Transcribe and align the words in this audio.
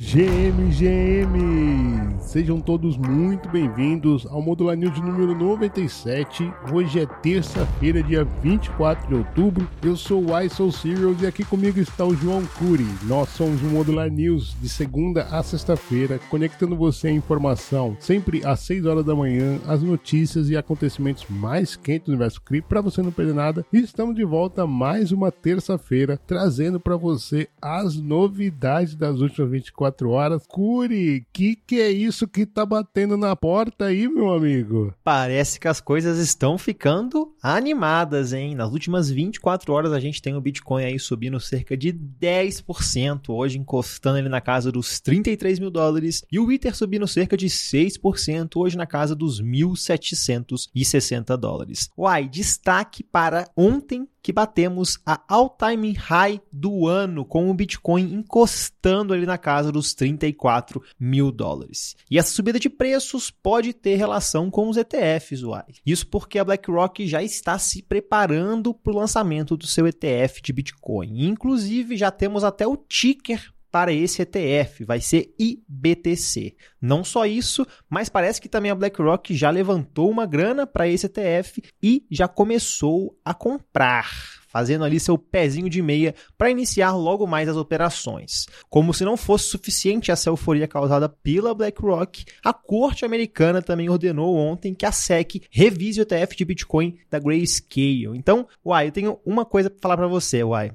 GM, 0.00 0.72
GM! 0.72 2.19
Sejam 2.30 2.60
todos 2.60 2.96
muito 2.96 3.48
bem-vindos 3.48 4.24
ao 4.24 4.40
Modular 4.40 4.76
News 4.76 4.96
número 5.00 5.36
97. 5.36 6.48
Hoje 6.72 7.00
é 7.00 7.06
terça-feira, 7.06 8.00
dia 8.04 8.22
24 8.40 9.08
de 9.08 9.14
outubro. 9.16 9.68
Eu 9.82 9.96
sou 9.96 10.26
o 10.26 10.40
ISO 10.40 10.70
Serials 10.70 11.20
e 11.20 11.26
aqui 11.26 11.44
comigo 11.44 11.80
está 11.80 12.04
o 12.04 12.14
João 12.14 12.46
Cury. 12.56 12.86
Nós 13.02 13.30
somos 13.30 13.60
o 13.62 13.66
Modular 13.66 14.08
News 14.08 14.54
de 14.62 14.68
segunda 14.68 15.24
a 15.24 15.42
sexta-feira, 15.42 16.20
conectando 16.30 16.76
você 16.76 17.08
à 17.08 17.10
informação 17.10 17.96
sempre 17.98 18.46
às 18.46 18.60
6 18.60 18.86
horas 18.86 19.04
da 19.04 19.16
manhã, 19.16 19.58
as 19.66 19.82
notícias 19.82 20.48
e 20.48 20.56
acontecimentos 20.56 21.26
mais 21.28 21.74
quentes 21.74 22.06
do 22.06 22.12
universo 22.12 22.40
cripto 22.42 22.68
para 22.68 22.80
você 22.80 23.02
não 23.02 23.10
perder 23.10 23.34
nada. 23.34 23.66
E 23.72 23.78
estamos 23.78 24.14
de 24.14 24.24
volta 24.24 24.68
mais 24.68 25.10
uma 25.10 25.32
terça-feira, 25.32 26.16
trazendo 26.28 26.78
para 26.78 26.96
você 26.96 27.48
as 27.60 27.96
novidades 27.96 28.94
das 28.94 29.18
últimas 29.18 29.50
24 29.50 29.80
24 29.80 30.10
horas. 30.10 30.46
Curi, 30.46 31.26
que 31.32 31.56
que 31.56 31.80
é 31.80 31.90
isso 31.90 32.19
que 32.28 32.46
tá 32.46 32.64
batendo 32.64 33.16
na 33.16 33.34
porta 33.36 33.86
aí, 33.86 34.08
meu 34.08 34.32
amigo? 34.32 34.94
Parece 35.02 35.58
que 35.58 35.68
as 35.68 35.80
coisas 35.80 36.18
estão 36.18 36.58
ficando 36.58 37.34
animadas, 37.42 38.32
hein? 38.32 38.54
Nas 38.54 38.72
últimas 38.72 39.10
24 39.10 39.72
horas 39.72 39.92
a 39.92 40.00
gente 40.00 40.20
tem 40.20 40.34
o 40.34 40.40
Bitcoin 40.40 40.84
aí 40.84 40.98
subindo 40.98 41.38
cerca 41.40 41.76
de 41.76 41.92
10%, 41.92 43.28
hoje 43.28 43.58
encostando 43.58 44.18
ele 44.18 44.28
na 44.28 44.40
casa 44.40 44.70
dos 44.70 45.00
33 45.00 45.58
mil 45.58 45.70
dólares, 45.70 46.24
e 46.30 46.38
o 46.38 46.50
Ether 46.50 46.74
subindo 46.74 47.06
cerca 47.06 47.36
de 47.36 47.46
6%, 47.46 48.56
hoje 48.56 48.76
na 48.76 48.86
casa 48.86 49.14
dos 49.14 49.42
1.760 49.42 51.36
dólares. 51.36 51.90
Uai, 51.96 52.28
destaque 52.28 53.02
para 53.02 53.48
ontem 53.56 54.08
que 54.22 54.32
batemos 54.32 54.98
a 55.04 55.22
all-time 55.28 55.92
high 55.92 56.40
do 56.52 56.86
ano, 56.86 57.24
com 57.24 57.50
o 57.50 57.54
Bitcoin 57.54 58.12
encostando 58.12 59.12
ali 59.12 59.26
na 59.26 59.38
casa 59.38 59.72
dos 59.72 59.94
34 59.94 60.82
mil 60.98 61.30
dólares. 61.30 61.96
E 62.10 62.18
essa 62.18 62.32
subida 62.32 62.58
de 62.58 62.68
preços 62.68 63.30
pode 63.30 63.72
ter 63.72 63.96
relação 63.96 64.50
com 64.50 64.68
os 64.68 64.76
ETFs, 64.76 65.42
uai. 65.42 65.64
Isso 65.84 66.06
porque 66.06 66.38
a 66.38 66.44
BlackRock 66.44 67.06
já 67.06 67.22
está 67.22 67.58
se 67.58 67.82
preparando 67.82 68.74
para 68.74 68.92
o 68.92 68.96
lançamento 68.96 69.56
do 69.56 69.66
seu 69.66 69.86
ETF 69.86 70.42
de 70.42 70.52
Bitcoin. 70.52 71.26
Inclusive, 71.26 71.96
já 71.96 72.10
temos 72.10 72.44
até 72.44 72.66
o 72.66 72.76
ticker 72.76 73.52
para 73.70 73.92
esse 73.92 74.22
ETF, 74.22 74.84
vai 74.84 75.00
ser 75.00 75.34
IBTC. 75.38 76.56
Não 76.80 77.04
só 77.04 77.26
isso, 77.26 77.66
mas 77.88 78.08
parece 78.08 78.40
que 78.40 78.48
também 78.48 78.70
a 78.70 78.74
BlackRock 78.74 79.34
já 79.34 79.50
levantou 79.50 80.10
uma 80.10 80.26
grana 80.26 80.66
para 80.66 80.88
esse 80.88 81.06
ETF 81.06 81.62
e 81.82 82.04
já 82.10 82.26
começou 82.26 83.16
a 83.24 83.32
comprar 83.32 84.40
fazendo 84.50 84.84
ali 84.84 84.98
seu 84.98 85.16
pezinho 85.16 85.70
de 85.70 85.80
meia 85.80 86.12
para 86.36 86.50
iniciar 86.50 86.90
logo 86.92 87.24
mais 87.26 87.48
as 87.48 87.56
operações. 87.56 88.46
Como 88.68 88.92
se 88.92 89.04
não 89.04 89.16
fosse 89.16 89.44
suficiente 89.44 90.10
essa 90.10 90.28
euforia 90.28 90.66
causada 90.66 91.08
pela 91.08 91.54
BlackRock, 91.54 92.24
a 92.42 92.52
corte 92.52 93.04
americana 93.04 93.62
também 93.62 93.88
ordenou 93.88 94.34
ontem 94.34 94.74
que 94.74 94.84
a 94.84 94.90
SEC 94.90 95.42
revise 95.50 96.00
o 96.00 96.02
ETF 96.02 96.36
de 96.36 96.44
Bitcoin 96.44 96.98
da 97.08 97.20
Grayscale. 97.20 98.16
Então, 98.16 98.46
uai, 98.64 98.88
eu 98.88 98.92
tenho 98.92 99.20
uma 99.24 99.44
coisa 99.44 99.70
para 99.70 99.80
falar 99.80 99.96
para 99.96 100.08
você, 100.08 100.42
uai 100.42 100.72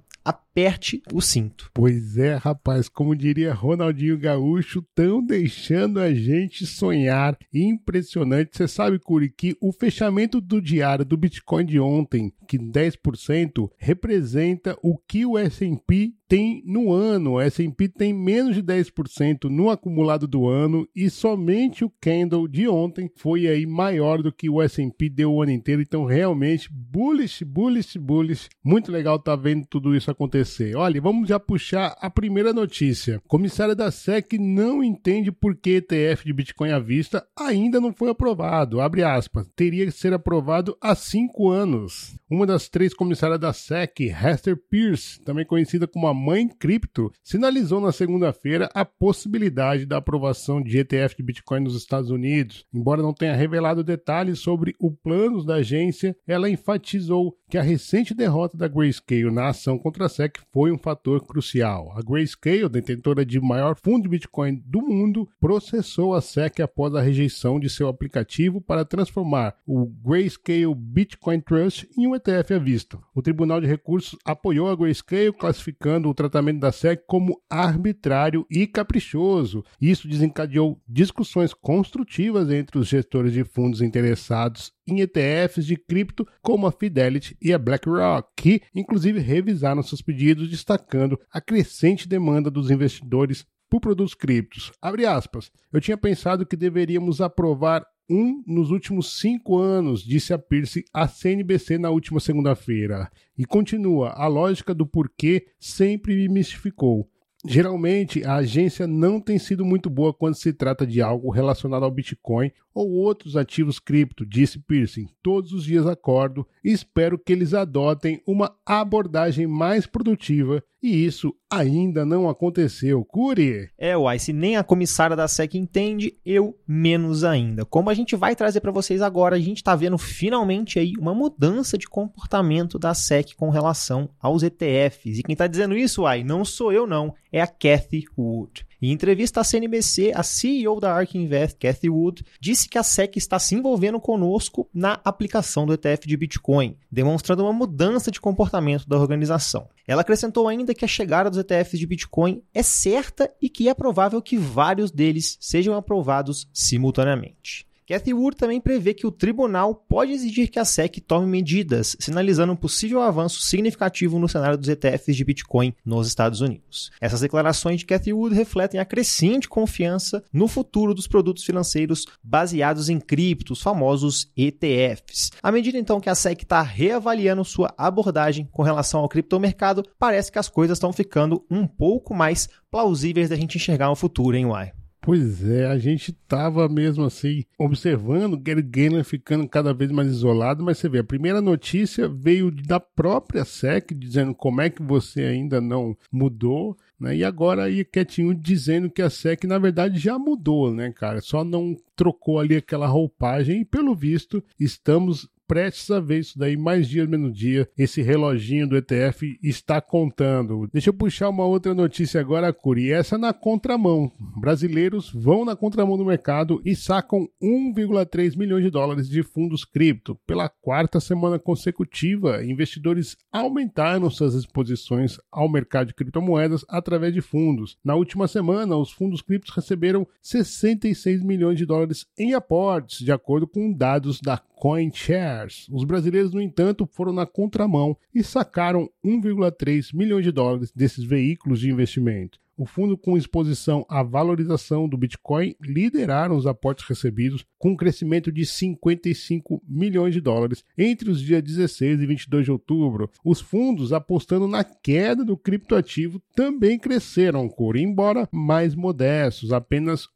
aperte 0.55 1.01
o 1.13 1.21
cinto. 1.21 1.69
Pois 1.73 2.17
é, 2.17 2.35
rapaz, 2.35 2.87
como 2.87 3.13
diria 3.13 3.53
Ronaldinho 3.53 4.17
Gaúcho, 4.17 4.79
estão 4.79 5.21
deixando 5.21 5.99
a 5.99 6.13
gente 6.13 6.65
sonhar. 6.65 7.37
Impressionante. 7.53 8.55
Você 8.55 8.65
sabe, 8.65 8.97
Curi, 8.97 9.29
que 9.29 9.57
o 9.59 9.73
fechamento 9.73 10.39
do 10.39 10.61
diário 10.61 11.03
do 11.03 11.17
Bitcoin 11.17 11.65
de 11.65 11.77
ontem, 11.77 12.31
que 12.47 12.57
10%, 12.57 13.69
representa 13.77 14.77
o 14.81 14.97
que 14.97 15.25
o 15.25 15.37
S&P 15.37 16.13
tem 16.27 16.63
no 16.65 16.91
ano. 16.91 17.33
O 17.33 17.41
S&P 17.41 17.89
tem 17.89 18.13
menos 18.13 18.55
de 18.55 18.63
10% 18.63 19.49
no 19.49 19.69
acumulado 19.69 20.25
do 20.27 20.47
ano 20.47 20.87
e 20.95 21.09
somente 21.09 21.83
o 21.83 21.91
candle 22.01 22.47
de 22.47 22.67
ontem 22.67 23.11
foi 23.15 23.47
aí 23.47 23.65
maior 23.65 24.23
do 24.23 24.31
que 24.31 24.49
o 24.49 24.61
S&P 24.61 25.09
deu 25.09 25.33
o 25.33 25.41
ano 25.41 25.51
inteiro. 25.51 25.81
Então, 25.81 26.05
realmente, 26.05 26.69
bullish, 26.71 27.43
bullish, 27.43 27.97
bullish. 27.97 28.49
Muito 28.63 28.91
legal 28.91 29.19
tá 29.19 29.35
vendo 29.35 29.65
tudo 29.67 29.95
isso 29.95 30.09
acontecer. 30.09 30.44
Olha, 30.75 31.01
vamos 31.01 31.27
já 31.27 31.39
puxar 31.39 31.95
a 31.99 32.09
primeira 32.09 32.53
notícia. 32.53 33.21
Comissária 33.27 33.75
da 33.75 33.89
SEC 33.89 34.37
não 34.37 34.83
entende 34.83 35.31
por 35.31 35.55
que 35.55 35.71
ETF 35.77 36.23
de 36.23 36.33
Bitcoin 36.33 36.71
à 36.71 36.79
vista 36.79 37.25
ainda 37.37 37.81
não 37.81 37.91
foi 37.91 38.09
aprovado. 38.09 38.79
Abre 38.79 39.03
aspas. 39.03 39.47
Teria 39.55 39.85
que 39.85 39.91
ser 39.91 40.13
aprovado 40.13 40.77
há 40.79 40.93
cinco 40.93 41.49
anos. 41.49 42.15
Uma 42.29 42.45
das 42.45 42.69
três 42.69 42.93
comissárias 42.93 43.39
da 43.39 43.51
SEC, 43.51 44.11
Hester 44.11 44.55
Pierce, 44.69 45.19
também 45.23 45.45
conhecida 45.45 45.87
como 45.87 46.07
a 46.07 46.13
mãe 46.13 46.47
cripto, 46.47 47.11
sinalizou 47.23 47.81
na 47.81 47.91
segunda-feira 47.91 48.69
a 48.73 48.85
possibilidade 48.85 49.85
da 49.85 49.97
aprovação 49.97 50.61
de 50.61 50.77
ETF 50.77 51.17
de 51.17 51.23
Bitcoin 51.23 51.61
nos 51.61 51.75
Estados 51.75 52.09
Unidos. 52.09 52.65
Embora 52.73 53.01
não 53.01 53.13
tenha 53.13 53.35
revelado 53.35 53.83
detalhes 53.83 54.39
sobre 54.39 54.75
o 54.79 54.91
planos 54.91 55.45
da 55.45 55.55
agência, 55.55 56.15
ela 56.27 56.49
enfatizou 56.49 57.35
que 57.49 57.57
a 57.57 57.61
recente 57.61 58.13
derrota 58.13 58.57
da 58.57 58.67
Grayscale 58.67 59.31
na 59.31 59.49
ação 59.49 59.77
contra 59.77 60.05
a 60.05 60.09
SEC 60.09 60.34
foi 60.51 60.71
um 60.71 60.77
fator 60.77 61.25
crucial. 61.25 61.93
A 61.97 62.01
Grayscale, 62.01 62.69
detentora 62.69 63.25
de 63.25 63.39
maior 63.39 63.75
fundo 63.75 64.03
de 64.03 64.09
Bitcoin 64.09 64.61
do 64.65 64.81
mundo, 64.81 65.27
processou 65.39 66.13
a 66.13 66.21
SEC 66.21 66.61
após 66.61 66.93
a 66.95 67.01
rejeição 67.01 67.59
de 67.59 67.69
seu 67.69 67.87
aplicativo 67.87 68.61
para 68.61 68.85
transformar 68.85 69.55
o 69.65 69.85
Grayscale 69.85 70.73
Bitcoin 70.75 71.41
Trust 71.41 71.87
em 71.97 72.07
um 72.07 72.15
ETF 72.15 72.53
à 72.53 72.59
vista. 72.59 72.99
O 73.13 73.21
Tribunal 73.21 73.59
de 73.59 73.67
Recursos 73.67 74.17
apoiou 74.23 74.69
a 74.69 74.75
Grayscale, 74.75 75.33
classificando 75.33 76.09
o 76.09 76.13
tratamento 76.13 76.59
da 76.59 76.71
SEC 76.71 77.03
como 77.07 77.41
arbitrário 77.49 78.45
e 78.49 78.67
caprichoso. 78.67 79.63
Isso 79.79 80.07
desencadeou 80.07 80.79
discussões 80.87 81.53
construtivas 81.53 82.49
entre 82.49 82.77
os 82.77 82.87
gestores 82.87 83.33
de 83.33 83.43
fundos 83.43 83.81
interessados 83.81 84.74
em 84.87 85.01
ETFs 85.01 85.65
de 85.65 85.75
cripto 85.75 86.27
como 86.41 86.67
a 86.67 86.71
Fidelity 86.71 87.37
e 87.41 87.53
a 87.53 87.57
BlackRock, 87.57 88.29
que 88.35 88.61
inclusive 88.73 89.19
revisaram 89.19 89.81
seus 89.81 90.01
pedidos, 90.01 90.49
destacando 90.49 91.19
a 91.31 91.41
crescente 91.41 92.07
demanda 92.07 92.49
dos 92.51 92.69
investidores 92.69 93.45
por 93.69 93.79
produtos 93.79 94.13
criptos. 94.13 94.71
Abre 94.81 95.05
aspas. 95.05 95.51
Eu 95.71 95.81
tinha 95.81 95.97
pensado 95.97 96.45
que 96.45 96.55
deveríamos 96.55 97.21
aprovar 97.21 97.85
um 98.09 98.43
nos 98.45 98.69
últimos 98.69 99.19
cinco 99.19 99.57
anos, 99.57 100.03
disse 100.03 100.33
a 100.33 100.37
Pierce 100.37 100.85
à 100.93 101.07
CNBC 101.07 101.77
na 101.77 101.89
última 101.89 102.19
segunda-feira. 102.19 103.09
E 103.37 103.45
continua: 103.45 104.09
a 104.09 104.27
lógica 104.27 104.73
do 104.73 104.85
porquê 104.85 105.47
sempre 105.59 106.15
me 106.15 106.29
mistificou. 106.29 107.09
Geralmente, 107.47 108.23
a 108.23 108.35
agência 108.35 108.87
não 108.87 109.19
tem 109.19 109.37
sido 109.37 109.63
muito 109.63 109.89
boa 109.89 110.13
quando 110.13 110.35
se 110.35 110.51
trata 110.51 110.85
de 110.85 111.01
algo 111.01 111.29
relacionado 111.29 111.83
ao 111.83 111.91
Bitcoin 111.91 112.51
ou 112.73 112.91
outros 112.91 113.37
ativos 113.37 113.79
cripto, 113.79 114.25
disse 114.25 114.59
Pearson. 114.59 115.05
Todos 115.23 115.53
os 115.53 115.63
dias 115.63 115.87
acordo 115.87 116.45
e 116.63 116.71
espero 116.71 117.17
que 117.17 117.31
eles 117.31 117.53
adotem 117.53 118.21
uma 118.27 118.53
abordagem 118.65 119.47
mais 119.47 119.87
produtiva 119.87 120.61
e 120.83 121.03
isso 121.03 121.33
ainda 121.49 122.05
não 122.05 122.29
aconteceu. 122.29 123.03
Curi! 123.03 123.69
É, 123.75 123.97
uai, 123.97 124.19
se 124.19 124.31
nem 124.31 124.55
a 124.55 124.63
comissária 124.63 125.15
da 125.15 125.27
SEC 125.27 125.55
entende, 125.55 126.15
eu 126.23 126.55
menos 126.67 127.23
ainda. 127.23 127.65
Como 127.65 127.89
a 127.89 127.93
gente 127.95 128.15
vai 128.15 128.35
trazer 128.35 128.59
para 128.59 128.71
vocês 128.71 129.01
agora, 129.01 129.35
a 129.35 129.39
gente 129.39 129.57
está 129.57 129.75
vendo 129.75 129.97
finalmente 129.97 130.77
aí 130.77 130.93
uma 130.99 131.15
mudança 131.15 131.75
de 131.75 131.87
comportamento 131.87 132.77
da 132.77 132.93
SEC 132.93 133.33
com 133.35 133.49
relação 133.49 134.09
aos 134.19 134.43
ETFs. 134.43 135.17
E 135.17 135.23
quem 135.23 135.33
está 135.33 135.47
dizendo 135.47 135.75
isso, 135.75 136.03
uai, 136.03 136.23
não 136.23 136.45
sou 136.45 136.71
eu 136.71 136.85
não, 136.85 137.15
é 137.35 137.41
a 137.41 137.47
Cathy 137.47 138.05
Wood. 138.17 138.65
Em 138.81 138.93
entrevista 138.93 139.41
à 139.41 139.43
CNBC, 139.43 140.13
a 140.15 140.23
CEO 140.23 140.79
da 140.79 140.93
ARK 140.93 141.17
Invest, 141.17 141.57
Cathy 141.57 141.89
Wood, 141.89 142.23
disse 142.39 142.69
que 142.69 142.77
a 142.77 142.83
SEC 142.83 143.17
está 143.17 143.37
se 143.37 143.55
envolvendo 143.55 143.99
conosco 143.99 144.69
na 144.73 145.01
aplicação 145.03 145.65
do 145.65 145.73
ETF 145.73 146.07
de 146.07 146.15
Bitcoin, 146.15 146.77
demonstrando 146.89 147.43
uma 147.43 147.51
mudança 147.51 148.09
de 148.09 148.21
comportamento 148.21 148.87
da 148.87 148.97
organização. 148.97 149.67
Ela 149.85 149.99
acrescentou 149.99 150.47
ainda 150.47 150.73
que 150.73 150.85
a 150.85 150.87
chegada 150.87 151.29
dos 151.29 151.39
ETFs 151.39 151.77
de 151.77 151.85
Bitcoin 151.85 152.41
é 152.53 152.63
certa 152.63 153.29
e 153.41 153.49
que 153.49 153.67
é 153.67 153.73
provável 153.73 154.21
que 154.21 154.37
vários 154.37 154.89
deles 154.89 155.37
sejam 155.41 155.75
aprovados 155.75 156.47
simultaneamente. 156.53 157.67
Cathy 157.87 158.15
Wood 158.15 158.35
também 158.35 158.59
prevê 158.59 158.95
que 158.95 159.05
o 159.05 159.11
tribunal 159.11 159.75
pode 159.75 160.11
exigir 160.11 160.49
que 160.49 160.57
a 160.57 160.65
SEC 160.65 160.99
tome 161.01 161.27
medidas, 161.27 161.95
sinalizando 161.99 162.53
um 162.53 162.55
possível 162.55 162.99
avanço 162.99 163.41
significativo 163.41 164.17
no 164.17 164.27
cenário 164.27 164.57
dos 164.57 164.67
ETFs 164.67 165.15
de 165.15 165.23
Bitcoin 165.23 165.71
nos 165.85 166.07
Estados 166.07 166.41
Unidos. 166.41 166.89
Essas 166.99 167.21
declarações 167.21 167.79
de 167.79 167.85
Cathy 167.85 168.11
Wood 168.11 168.33
refletem 168.33 168.79
a 168.79 168.85
crescente 168.85 169.47
confiança 169.47 170.23
no 170.33 170.47
futuro 170.47 170.95
dos 170.95 171.07
produtos 171.07 171.43
financeiros 171.43 172.05
baseados 172.23 172.89
em 172.89 172.99
criptos, 172.99 173.61
famosos 173.61 174.31
ETFs. 174.35 175.31
À 175.43 175.51
medida 175.51 175.77
então 175.77 176.01
que 176.01 176.09
a 176.09 176.15
SEC 176.15 176.41
está 176.41 176.63
reavaliando 176.63 177.45
sua 177.45 177.71
abordagem 177.77 178.49
com 178.51 178.63
relação 178.63 179.01
ao 179.01 179.09
criptomercado, 179.09 179.83
parece 179.99 180.31
que 180.31 180.39
as 180.39 180.49
coisas 180.49 180.77
estão 180.77 180.91
ficando 180.91 181.45
um 181.51 181.67
pouco 181.67 182.15
mais 182.15 182.49
plausíveis 182.71 183.29
da 183.29 183.35
gente 183.35 183.57
enxergar 183.57 183.89
no 183.89 183.95
futuro, 183.95 184.35
hein, 184.35 184.47
Uai? 184.47 184.71
Pois 185.05 185.47
é, 185.47 185.67
a 185.67 185.77
gente 185.77 186.11
tava 186.27 186.67
mesmo 186.67 187.05
assim 187.05 187.43
observando 187.59 188.35
Gary 188.35 188.63
Gayler 188.63 189.05
ficando 189.05 189.47
cada 189.47 189.71
vez 189.71 189.91
mais 189.91 190.09
isolado, 190.09 190.63
mas 190.63 190.79
você 190.79 190.89
vê, 190.89 190.97
a 190.97 191.03
primeira 191.03 191.39
notícia 191.39 192.07
veio 192.09 192.49
da 192.49 192.79
própria 192.79 193.45
SEC 193.45 193.93
dizendo 193.93 194.33
como 194.33 194.61
é 194.61 194.69
que 194.71 194.81
você 194.81 195.21
ainda 195.21 195.61
não 195.61 195.95
mudou, 196.11 196.75
né? 196.99 197.15
E 197.17 197.23
agora 197.23 197.65
aí 197.65 197.85
quietinho 197.85 198.33
dizendo 198.33 198.89
que 198.89 199.03
a 199.03 199.09
SEC 199.11 199.43
na 199.43 199.59
verdade 199.59 199.99
já 199.99 200.17
mudou, 200.17 200.73
né, 200.73 200.91
cara? 200.91 201.21
Só 201.21 201.43
não 201.43 201.77
trocou 201.95 202.39
ali 202.39 202.55
aquela 202.55 202.87
roupagem 202.87 203.61
e 203.61 203.65
pelo 203.65 203.93
visto 203.93 204.43
estamos 204.59 205.29
prestes 205.47 205.89
a 205.91 205.99
ver 205.99 206.19
isso 206.19 206.37
daí 206.37 206.57
mais 206.57 206.87
dia 206.87 207.05
menos 207.05 207.37
dia. 207.37 207.69
Esse 207.77 208.01
reloginho 208.01 208.67
do 208.67 208.77
ETF 208.77 209.39
está 209.41 209.79
contando. 209.81 210.69
Deixa 210.71 210.89
eu 210.89 210.93
puxar 210.93 211.29
uma 211.29 211.45
outra 211.45 211.73
notícia 211.73 212.19
agora, 212.19 212.51
Curi. 212.53 212.91
Essa 212.91 213.17
na 213.17 213.33
contramão. 213.33 214.11
Brasileiros 214.39 215.11
vão 215.13 215.45
na 215.45 215.55
contramão 215.55 215.97
do 215.97 216.05
mercado 216.05 216.61
e 216.65 216.75
sacam 216.75 217.27
1,3 217.41 218.37
milhões 218.37 218.63
de 218.63 218.69
dólares 218.69 219.07
de 219.09 219.23
fundos 219.23 219.63
cripto. 219.63 220.15
Pela 220.25 220.49
quarta 220.49 220.99
semana 220.99 221.37
consecutiva, 221.37 222.43
investidores 222.43 223.17
aumentaram 223.31 224.09
suas 224.09 224.33
exposições 224.33 225.17
ao 225.31 225.49
mercado 225.49 225.87
de 225.87 225.93
criptomoedas 225.93 226.65
através 226.67 227.13
de 227.13 227.21
fundos. 227.21 227.77
Na 227.83 227.95
última 227.95 228.27
semana, 228.27 228.75
os 228.77 228.91
fundos 228.91 229.21
criptos 229.21 229.53
receberam 229.55 230.07
66 230.21 231.23
milhões 231.23 231.57
de 231.57 231.65
dólares 231.65 232.05
em 232.17 232.33
aportes, 232.33 232.99
de 232.99 233.11
acordo 233.11 233.47
com 233.47 233.71
dados 233.71 234.19
da 234.21 234.37
CoinShares. 234.37 235.34
Os 235.71 235.83
brasileiros, 235.83 236.33
no 236.33 236.41
entanto, 236.41 236.87
foram 236.91 237.13
na 237.13 237.25
contramão 237.25 237.97
e 238.13 238.23
sacaram 238.23 238.89
1,3 239.03 239.93
milhões 239.93 240.23
de 240.23 240.31
dólares 240.31 240.71
desses 240.71 241.03
veículos 241.03 241.59
de 241.59 241.69
investimento 241.69 242.39
o 242.57 242.65
fundo 242.65 242.97
com 242.97 243.17
exposição 243.17 243.85
à 243.89 244.01
valorização 244.01 244.87
do 244.87 244.97
Bitcoin 244.97 245.55
lideraram 245.61 246.35
os 246.35 246.47
aportes 246.47 246.87
recebidos 246.87 247.45
com 247.57 247.71
um 247.71 247.75
crescimento 247.75 248.31
de 248.31 248.45
55 248.45 249.61
milhões 249.67 250.13
de 250.13 250.21
dólares 250.21 250.63
entre 250.77 251.09
os 251.09 251.21
dias 251.21 251.43
16 251.43 252.01
e 252.01 252.05
22 252.05 252.45
de 252.45 252.51
outubro. 252.51 253.09
Os 253.23 253.41
fundos 253.41 253.91
apostando 253.91 254.47
na 254.47 254.63
queda 254.63 255.25
do 255.25 255.35
criptoativo 255.35 256.21
também 256.35 256.79
cresceram, 256.79 257.49
cor, 257.49 257.75
embora 257.75 258.27
mais 258.31 258.73
modestos, 258.73 259.51
apenas 259.51 260.07